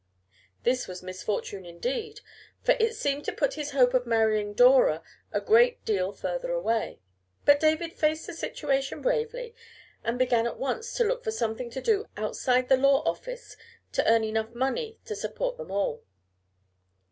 [0.63, 2.21] This was misfortune indeed,
[2.63, 6.99] for it seemed to put his hope of marrying Dora a great deal further away;
[7.45, 9.53] but David faced the situation bravely
[10.03, 13.55] and began at once to look for something to do outside of the law office
[13.91, 14.23] to earn
[14.57, 16.03] money enough to support them all.